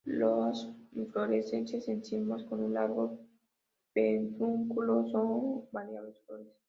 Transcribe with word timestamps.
Las 0.05 0.67
inflorescencias 0.93 1.87
en 1.87 2.03
cimas 2.03 2.41
con 2.45 2.63
un 2.63 2.73
largo 2.73 3.19
pedúnculo 3.93 5.05
con 5.11 5.65
varias 5.71 6.17
flores. 6.25 6.51